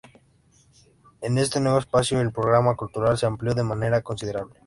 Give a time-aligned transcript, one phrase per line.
[1.21, 4.55] En este nuevo espacio, el programa cultural se amplió de manera considerable.